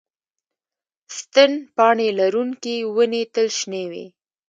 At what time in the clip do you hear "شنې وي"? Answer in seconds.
3.59-4.05